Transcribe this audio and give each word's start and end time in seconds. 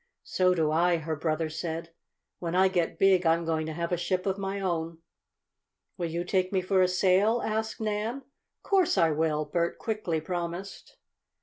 "So 0.23 0.55
do 0.55 0.71
I!" 0.71 0.97
her 0.97 1.15
brother 1.15 1.47
said. 1.47 1.91
"When 2.39 2.55
I 2.55 2.69
get 2.69 2.97
big 2.97 3.23
I'm 3.23 3.45
going 3.45 3.67
to 3.67 3.73
have 3.73 3.91
a 3.91 3.97
ship 3.97 4.25
of 4.25 4.39
my 4.39 4.59
own." 4.59 4.97
"Will 5.95 6.09
you 6.09 6.23
take 6.23 6.51
me 6.51 6.59
for 6.59 6.81
a 6.81 6.87
sail?" 6.87 7.43
asked 7.45 7.79
Nan. 7.79 8.23
"Course 8.63 8.97
I 8.97 9.11
will!" 9.11 9.45
Bert 9.45 9.77
quickly 9.77 10.19
promised. 10.19 10.97